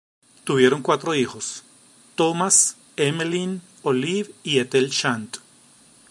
[0.45, 1.61] Tuvieron cuatro hijos:
[2.15, 5.37] Thomas, Emmeline, Olive y Ethel Chant.